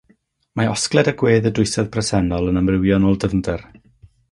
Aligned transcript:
Mae 0.59 0.69
osgled 0.69 1.09
a 1.11 1.13
gwedd 1.19 1.49
y 1.51 1.51
dwysedd 1.59 1.91
presennol 1.97 2.51
yn 2.53 2.59
amrywio 2.63 3.01
yn 3.03 3.09
ôl 3.13 3.23
dyfnder. 3.27 3.71